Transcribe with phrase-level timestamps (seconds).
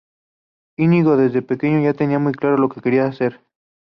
[0.77, 3.39] Íñigo desde pequeño ya tenía muy claro lo que quería ser.